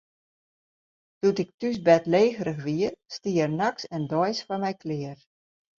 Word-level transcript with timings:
Doe't 1.21 1.41
ik 1.43 1.49
thús 1.59 1.77
bêdlegerich 1.85 2.61
wie, 2.65 2.89
stie 3.15 3.39
er 3.43 3.51
nachts 3.61 3.83
en 3.95 4.03
deis 4.11 4.39
foar 4.45 4.61
my 4.63 4.73
klear. 4.83 5.17